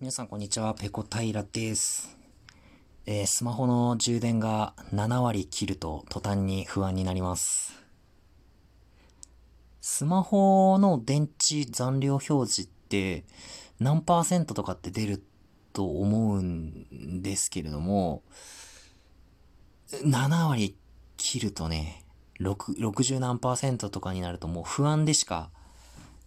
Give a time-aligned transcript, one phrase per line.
[0.00, 2.16] 皆さんこんにちは、ペコ平です。
[3.04, 7.74] えー、スマホの充電が7割切ると途端に不安になります。
[9.82, 13.24] スマホの電池残量表示って
[13.78, 15.22] 何パーセントとかって出る
[15.74, 18.22] と思うんですけれども、
[19.90, 20.74] 7割
[21.18, 22.06] 切るとね、
[22.40, 25.50] 60何パーセントとかになるともう不安でしか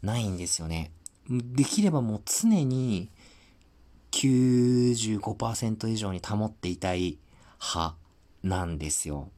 [0.04, 0.92] ないんですよね。
[1.28, 3.10] できればもう常に
[4.14, 7.18] 95%以上に保っていたい
[7.60, 7.96] 派
[8.44, 9.30] なんですよ。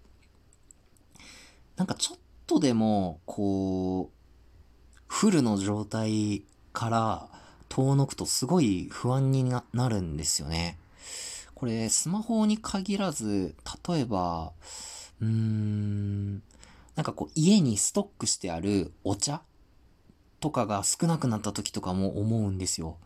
[1.78, 6.44] なんかちょっとでも、こう、フルの状態
[6.74, 7.30] から
[7.70, 10.78] 遠のくとすごい不安になるんですよね。
[11.54, 13.56] これ、スマホに限らず、
[13.88, 14.52] 例えば、
[15.22, 16.34] うーん、
[16.96, 19.42] なんかこう、家にストックしてあるお茶
[20.42, 22.98] とかが少なくなった時とかも思うんですよ。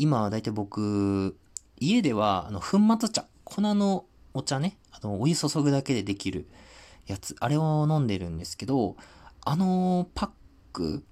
[0.00, 1.36] 今はだいたい僕、
[1.78, 6.48] 家では、あの、粉末茶、粉のお茶ね、あの、お湯注ぐだけでできる
[7.06, 8.96] やつ、あれを飲んでるんですけど、
[9.44, 10.30] あのパッ
[10.72, 11.04] ク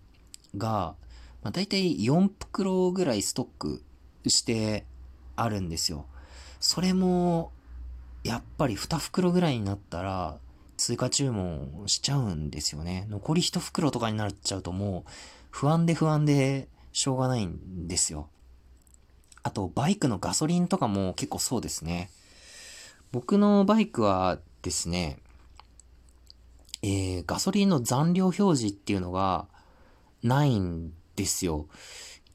[0.56, 0.94] が、
[1.42, 3.82] まあ、だいたい4袋ぐらいストック
[4.26, 4.86] して
[5.36, 6.06] あるんですよ。
[6.58, 7.52] それも、
[8.24, 10.38] やっぱり2袋ぐらいになったら、
[10.78, 13.04] 追加注文しちゃうんですよね。
[13.10, 15.10] 残り1袋とかになっちゃうともう、
[15.50, 18.30] 不安で不安でしょうがないんですよ。
[19.42, 22.10] あと、バイクのガソリンとかも結構そうですね。
[23.12, 25.18] 僕のバイクはですね、
[26.82, 29.46] えー、ガソリンの残量表示っていうのが
[30.22, 31.66] ないんですよ。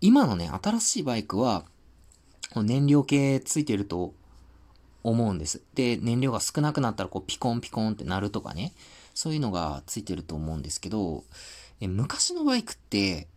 [0.02, 1.66] 今のね、新しいバイクは、
[2.56, 4.14] 燃料系ついてると
[5.04, 5.62] 思うんです。
[5.74, 8.74] で、燃料が少なくなったらこうピコンピコンってなるとかね、
[9.14, 11.24] そういうのがついてると思うんですけど、
[11.80, 13.28] え昔のバイクって、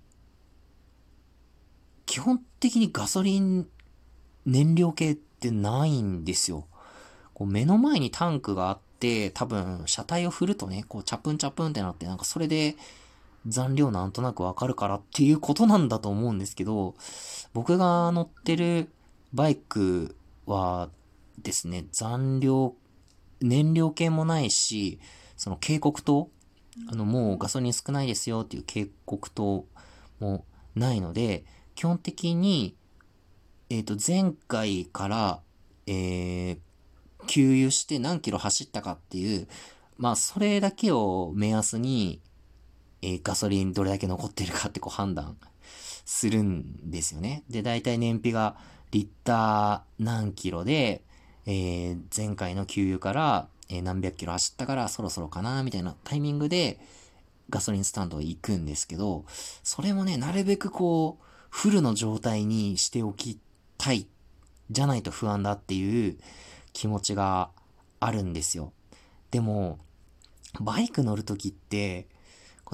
[2.06, 3.68] 基本的にガソリン
[4.46, 6.66] 燃料系ってないんですよ。
[7.34, 12.76] こう目の前にタンクがあって、多分車体を振るとね、こうチャプンチャプンってなって、なんかそれで
[13.46, 16.94] 残量なんとなくわかるからっていうことなんだと思うんですけど、
[17.52, 18.88] 僕が乗ってる
[19.34, 20.88] バイクは
[21.42, 22.74] ですね、残量、
[23.40, 24.98] 燃料系もないし、
[25.36, 26.30] その警告灯
[26.90, 29.66] あの、もうガソリン少ないですよっていう警告灯
[30.20, 30.44] も
[30.74, 31.44] ないので、
[31.76, 32.74] 基本的に、
[33.70, 35.40] えっ、ー、と、前回から、
[35.86, 36.58] えー、
[37.26, 39.46] 給油して何キロ走ったかっていう、
[39.98, 42.20] まあ、それだけを目安に、
[43.02, 45.36] えー、ガソリンどれだけ残ってるかってこう判断
[46.04, 47.44] するんですよね。
[47.48, 48.56] で、大体燃費が
[48.90, 51.04] リッター何キロで、
[51.44, 56.80] えー、前回の給油から、えー、何百キロ走ったからそろそろかな、みたいなタイミングで
[57.50, 59.24] ガソリンスタンドへ行くんですけど、
[59.62, 63.38] それもね、なるべくこう、フルの状態にしておき
[63.78, 64.06] たい。
[64.70, 66.18] じゃないと不安だっていう
[66.72, 67.50] 気持ちが
[68.00, 68.72] あるんですよ。
[69.30, 69.78] でも、
[70.60, 72.08] バイク乗るときって、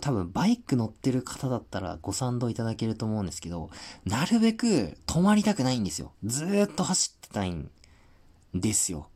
[0.00, 3.70] 多分バイク乗ってる方だったらご賛同いただけると思うんですけど、
[4.06, 6.12] なるべく止まりたくないんですよ。
[6.24, 7.70] ずーっと走ってたいん
[8.54, 9.08] ですよ。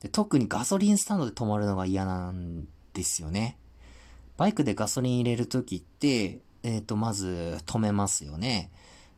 [0.00, 3.56] で特にガソリンスタンドで止まるのが嫌なんですよね。
[4.36, 8.72] バイクでガソリン入れるときって、えっ、ー、と、まず止めますよね。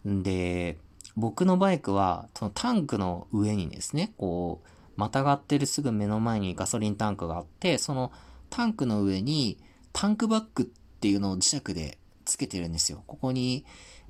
[0.04, 0.78] で、
[1.16, 8.12] 僕のバイクは、そのタンクの上にですね、こう、またがってるすぐ目の前にガソリンタンクがあって、その
[8.50, 9.58] タンクの上に
[9.92, 13.04] タンクバッグっていうのを磁石でつけてるんですよ。
[13.06, 13.64] ここに、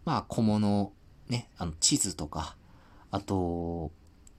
[0.04, 0.92] まあ小物、
[1.28, 2.56] ね、あの地図とか、
[3.10, 3.92] あと、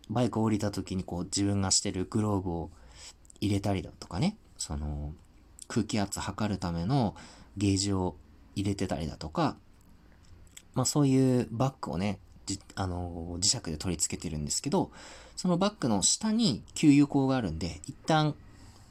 [0.09, 2.71] バイク降りた時にこう自分がしてるグローブを
[3.41, 5.13] 入れたりだとかね、その
[5.67, 7.15] 空気圧測るための
[7.57, 8.15] ゲージを
[8.61, 9.55] 入れてたりだとか、
[10.73, 12.19] まあそういうバッグをね、
[12.75, 14.91] あの磁石で取り付けてるんですけど、
[15.35, 18.35] そのバッグの下に給油口があるんで、一旦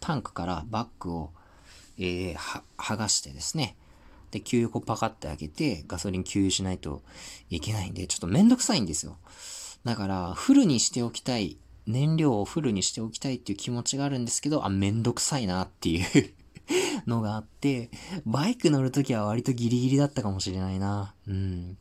[0.00, 1.30] タンクからバッグを、
[1.98, 2.36] えー、
[2.76, 3.76] 剥がしてですね、
[4.30, 7.02] で、給油口パカって開けて、ガソリン給油しないと
[7.50, 9.16] いけないんで、ちょっとめんどくさいんですよ。
[9.84, 16.34] だから、フルにしておきたい、燃料をフルにしておきたいっていう気持ちがあるんですけど、あ、めんどくさいなっていう
[17.06, 17.90] のがあって、
[18.24, 21.14] バイク乗るときは割とギリギリだったかもしれないな。
[21.26, 21.78] うん。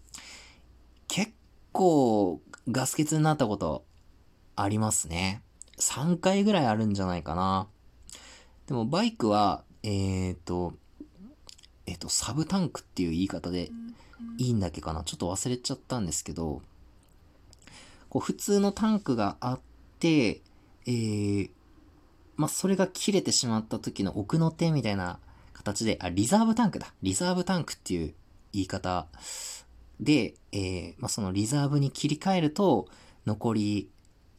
[1.08, 1.32] 結
[1.72, 3.86] 構、ガス欠になったこと
[4.56, 5.42] ありますね。
[5.78, 7.68] 3回ぐらいあるんじゃないかな。
[8.68, 10.74] でもバイクは、えっ、ー、と、
[11.86, 13.72] えっ、ー、と、サブタンクっていう言い方で
[14.38, 15.04] いいんだっけかな。
[15.04, 16.62] ちょっと忘れちゃったんですけど、
[18.10, 19.60] こう普通のタンクがあっ
[20.00, 20.42] て、
[20.88, 21.50] えー、
[22.38, 25.20] まあ、それが切れてしまった時の奥の手みたいな
[25.54, 26.94] 形で、あ、リザーブタンクだ。
[27.02, 28.14] リザーブタンクっていう
[28.52, 29.08] 言い方
[30.00, 32.88] で、えー、まあ、そのリザーブに切り替えると、
[33.26, 33.90] 残り、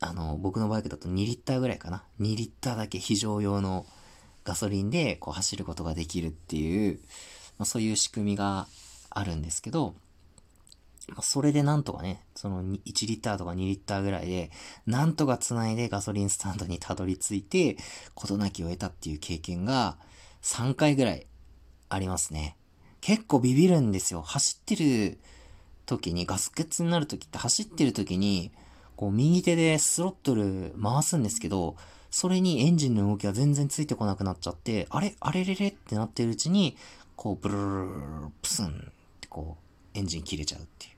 [0.01, 2.05] あの、僕のバイクだと2リッターぐらいかな。
[2.21, 3.87] 2リッターだけ非常用の
[4.45, 7.01] ガソリンでこう走ることができるっていう、
[7.59, 8.69] まあ、そういう仕組みが
[9.11, 9.95] あるんですけど、
[11.17, 14.51] まあ、それでなんとかね、その1リッターとか2リッターぐらいで、
[14.87, 17.79] なんとか繋いでガソリンスタンドにたどり着いて、
[18.15, 19.97] 事なきを得たっていう経験が
[20.43, 21.27] 3回ぐらい
[21.89, 22.59] ありますね。
[23.01, 24.21] 結構ビビるんですよ。
[24.21, 25.19] 走ってる
[25.87, 28.53] 時に、ガス欠になる時って走ってる時に、
[28.95, 31.77] こう右手でスロットル回すんですけど、
[32.11, 36.77] それにエンジンの動きが全然ついてこなくなっちゃって、あれあれれれってなってるうちに、
[37.15, 38.71] こう、ブルルルルプスンっ
[39.21, 39.57] てこ
[39.95, 40.96] う、エンジン切れちゃうっていう。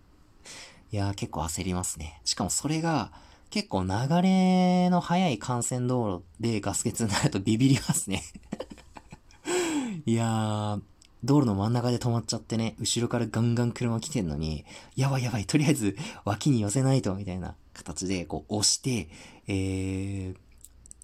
[0.90, 2.20] いやー結構焦りますね。
[2.25, 3.12] しかもそれが、
[3.50, 3.88] 結構流
[4.23, 8.23] れの速い幹線道路でガス欠になるとビビりますね
[10.05, 10.81] いやー、
[11.25, 14.64] 道路の真ん中で止まっちゃってね、後ろからガンガン車来てんのに、
[14.96, 19.08] やばいやばい、とりあえず脇に寄せないと、みたいな形で、こう押して、
[19.49, 20.37] えー、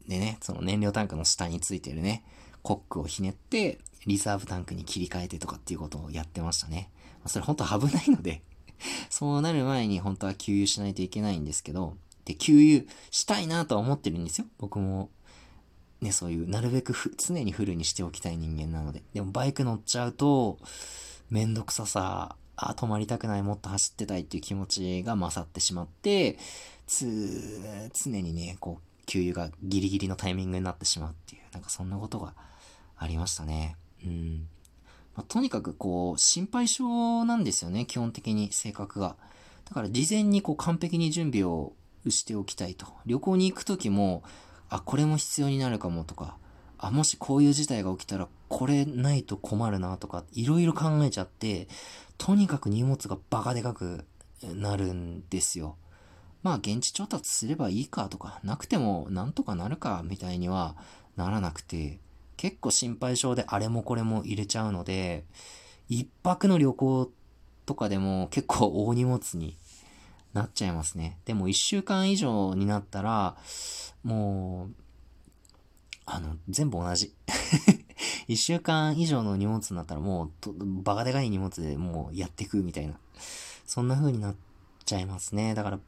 [0.08, 2.24] でね、その燃料タンクの下についてるね、
[2.62, 6.90] コックをひねって、リザーブタンクに切り替えてとかっていうことをやってましたね。
[7.26, 8.42] それ本当危ないので
[9.16, 14.46] そうなる前に本当は給油しないといけないんですけど、で、給油したいなとは思ってるんですよ。
[14.58, 15.08] 僕も
[16.00, 19.04] ね、そういう、なるべく常にフルにしておきたい人間なので。
[19.12, 20.58] でもバイク乗っちゃうと、
[21.30, 26.36] めんどくささ、あ、止まりたくない、もっと走ってたいっていう気持ちが勝ってしまって、
[26.88, 27.60] つ、
[27.94, 32.34] 常にね、こう、給油がギリギリのタイミングになってしまうっていう、なんかそんなことが
[32.96, 33.76] ありましたね。
[34.04, 34.48] うん。
[35.14, 39.16] まあ、とにかくこう、心配性なんですよね、基本的に性格が。
[39.64, 41.72] だから事前にこう完璧に準備を
[42.08, 42.86] しておきたいと。
[43.06, 44.22] 旅行に行くときも、
[44.68, 46.36] あ、これも必要になるかもとか、
[46.78, 51.68] あ、もしこういう事態が起きたらこれないと困るなとか、いろいろ考えちゃって、
[52.18, 54.04] とにかく荷物がバカでかく
[54.42, 55.76] なるんですよ。
[56.42, 60.76] まあ現地調達すればいいかとか、なくてもなんとかなるかみたいには
[61.16, 62.00] ならなくて、
[62.44, 65.24] 結構心配性であれもこれも入れちゃうので、
[65.88, 67.10] 一泊の旅行
[67.64, 69.56] とかでも結構大荷物に
[70.34, 71.18] なっちゃいますね。
[71.24, 73.38] でも一週間以上になったら、
[74.02, 74.74] もう、
[76.04, 77.14] あの、全部同じ。
[78.28, 82.98] 一週間以上の荷物になったらもう、バカでかい荷物でもうやっていくみたいな。
[83.64, 84.34] そんな風になっ
[84.84, 85.54] ちゃいますね。
[85.54, 85.80] だから、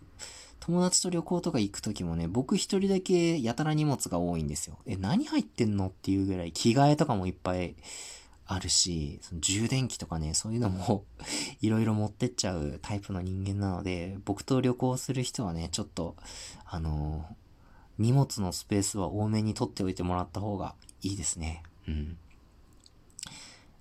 [0.66, 4.78] 友達と旅行とか行くときもね、僕一人だけやたら荷物が多いんですよ。
[4.84, 7.76] え、何入ってんのっていうぐらい着替えとかもいっぱい
[8.46, 11.04] あるし、その充電器とかね、そういうのも
[11.62, 16.16] いろいろ持ってっちゃうタイプの人間なので、僕と旅行する人はね、ちょっと、
[16.64, 21.62] あのー、荷物のスペースは多めに取っておいてもらった方がいいですね。
[21.86, 22.18] うん。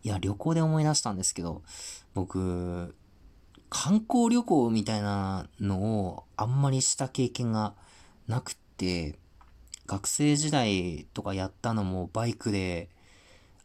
[0.03, 1.63] いや、旅行で思い出したんですけど、
[2.13, 2.93] 僕、
[3.77, 7.73] 観光旅行みたいなのをあんまりした経験が
[8.25, 9.15] なくって、
[9.85, 12.87] 学生時代とかやったのもバイクで、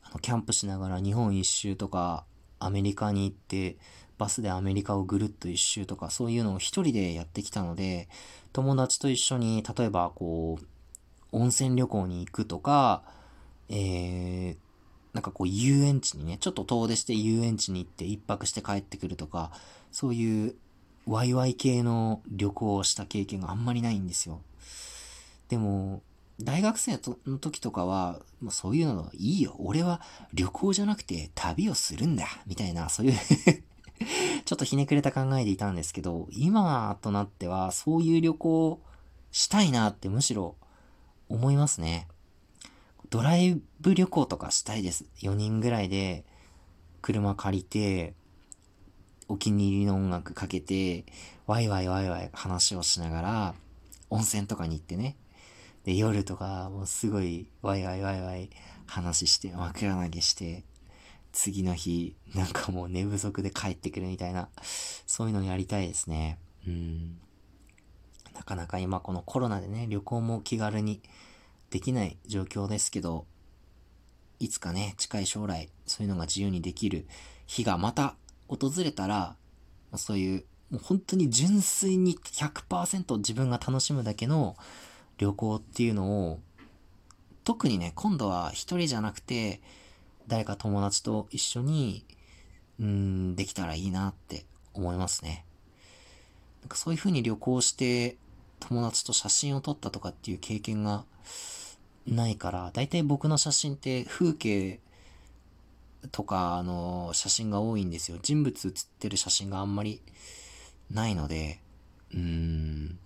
[0.02, 2.24] あの、キャンプしながら日本一周とか、
[2.58, 3.76] アメリカに行って、
[4.18, 8.08] バスでアメリカをぐるっと一周とか、そういうのを一人でやってきたので、
[8.52, 10.66] 友達と一緒に、例えばこう、
[11.30, 13.04] 温泉旅行に行くとか、
[13.68, 14.56] えー、
[15.12, 19.52] なんかこう遊園地にね、ちょっと遠出して遊園地に行って一泊して帰ってくるとか、
[19.92, 20.54] そういう
[21.06, 24.40] ワイワイ系の旅行をした経験があんまりないんですよ。
[25.48, 26.02] でも、
[26.40, 29.56] 大学生の時とかは、もうそういうのいいよ。
[29.58, 30.00] 俺は
[30.32, 32.26] 旅行じゃなくて旅をするんだ。
[32.46, 33.14] みたいな、そういう
[34.44, 38.80] ちょっとひねくれた考えでいたんですけど、今となってはそういう旅行
[39.32, 40.56] したいなってむしろ
[41.28, 42.08] 思いますね。
[43.10, 45.04] ドライブ旅行とかしたいです。
[45.22, 46.24] 4人ぐらいで
[47.02, 48.14] 車借りて、
[49.30, 51.04] お気に入りの音楽かけて、
[51.46, 53.54] ワイワイワイワイ話をしながら、
[54.10, 55.16] 温泉とかに行ってね。
[55.84, 58.50] で、夜とか、もうすごいワイワイワイワイ
[58.86, 60.64] 話して、枕投げして、
[61.30, 64.48] 次の日、なんかもう寝不足で帰ってくるみたいな、
[65.06, 66.40] そういうのやりたいですね。
[66.66, 67.20] うん。
[68.34, 71.02] なかなか今このコロナでね、旅行も気軽に
[71.70, 73.26] できない状況ですけど、
[74.40, 77.06] いつかね、近い将来、そういうのが自由にできる
[77.46, 78.16] 日がまた
[78.50, 79.36] 訪れたら、
[79.96, 84.56] そういう、もう本当に純粋に100%自分が楽しむだけの
[85.18, 86.40] 旅行っていうのを、
[87.44, 89.60] 特にね、今度は一人じゃなくて、
[90.26, 92.04] 誰か友達と一緒に、
[92.80, 95.44] うん、できたらいいなって思いますね。
[96.62, 98.16] なんかそういう風に旅行して
[98.60, 101.04] 友達と写真を撮ったとかっていう経験が
[102.06, 104.80] ないから、だいたい僕の写真って風景
[106.12, 108.18] とか、あの、写真が多いんですよ。
[108.22, 110.02] 人物写ってる写真があんまり
[110.90, 111.60] ないので、
[112.12, 112.98] うーん、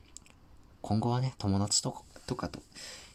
[0.80, 2.60] 今後はね、友達ととかと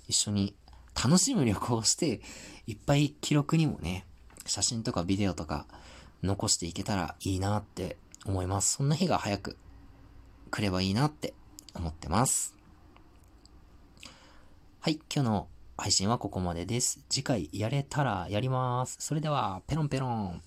[0.07, 0.55] 一緒に
[1.01, 2.21] 楽しむ旅行をして、
[2.67, 4.05] いっぱい記録にもね、
[4.45, 5.65] 写真とかビデオとか
[6.23, 8.75] 残していけたらいいなって思います。
[8.75, 9.57] そんな日が早く
[10.51, 11.33] 来ればいいなって
[11.73, 12.55] 思ってます。
[14.81, 15.47] はい、今日の
[15.79, 16.99] 配信はここまでです。
[17.09, 18.97] 次回やれたらやります。
[18.99, 20.41] それでは、ペロンペロン。